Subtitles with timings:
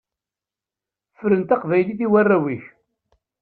[1.17, 2.65] Fren taqbaylit i warraw-ik.